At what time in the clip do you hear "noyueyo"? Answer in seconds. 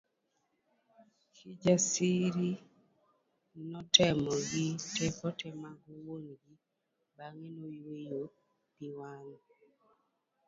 7.57-8.21